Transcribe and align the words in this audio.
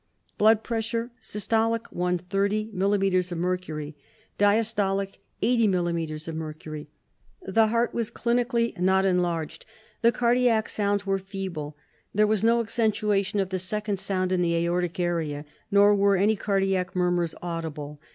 Blood 0.39 0.63
pressure: 0.63 1.11
systolic 1.21 1.93
130 1.93 2.71
mm. 2.73 3.31
of 3.31 3.37
mercury, 3.37 3.95
diastolic 4.39 5.19
80 5.43 5.67
mm. 5.67 6.27
of 6.27 6.35
mercury. 6.35 6.89
Heart: 7.45 7.53
The 7.53 7.67
heart 7.67 7.93
was 7.93 8.09
clinically 8.09 8.75
not 8.79 9.05
enlarged. 9.05 9.67
The 10.01 10.11
cardiac 10.11 10.69
sounds 10.69 11.05
were 11.05 11.19
feeble, 11.19 11.77
there 12.15 12.25
was 12.25 12.43
no 12.43 12.61
accentuation 12.61 13.39
of 13.39 13.49
the 13.49 13.59
second 13.59 13.99
sound 13.99 14.31
in 14.31 14.41
the 14.41 14.55
aortic 14.57 14.99
area, 14.99 15.45
nor 15.69 15.93
were 15.93 16.15
any 16.15 16.35
cardiac 16.35 16.95
murmurs 16.95 17.35
audible. 17.43 18.01